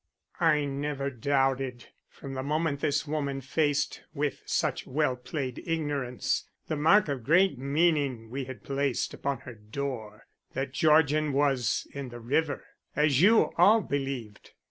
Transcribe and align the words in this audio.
I 0.39 0.65
never 0.65 1.11
doubted 1.11 1.85
from 2.09 2.33
the 2.33 2.41
moment 2.41 2.79
this 2.79 3.05
woman 3.05 3.39
faced 3.39 4.01
with 4.15 4.41
such 4.47 4.87
well 4.87 5.15
played 5.15 5.61
ignorance 5.63 6.49
the 6.67 6.75
mark 6.75 7.07
of 7.07 7.23
great 7.23 7.59
meaning 7.59 8.31
we 8.31 8.45
had 8.45 8.63
placed 8.63 9.13
upon 9.13 9.41
her 9.41 9.53
door, 9.53 10.25
that 10.53 10.71
Georgian 10.73 11.33
was 11.33 11.85
in 11.93 12.09
the 12.09 12.19
river, 12.19 12.65
as 12.95 13.21
you 13.21 13.51
all 13.57 13.81
believed. 13.81 14.53